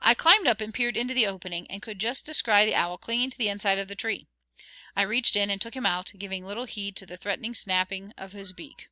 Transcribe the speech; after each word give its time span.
I 0.00 0.14
climbed 0.14 0.46
up 0.46 0.60
and 0.60 0.72
peered 0.72 0.96
into 0.96 1.14
the 1.14 1.26
opening, 1.26 1.68
and 1.68 1.82
could 1.82 1.98
just 1.98 2.24
descry 2.24 2.64
the 2.64 2.76
owl 2.76 2.96
clinging 2.96 3.30
to 3.30 3.36
the 3.38 3.48
inside 3.48 3.76
of 3.80 3.88
the 3.88 3.96
tree. 3.96 4.28
I 4.94 5.02
reached 5.02 5.34
in 5.34 5.50
and 5.50 5.60
took 5.60 5.74
him 5.74 5.84
out, 5.84 6.12
giving 6.16 6.44
little 6.46 6.66
heed 6.66 6.94
to 6.98 7.06
the 7.06 7.16
threatening 7.16 7.56
snapping 7.56 8.14
of 8.16 8.30
his 8.34 8.52
beak. 8.52 8.88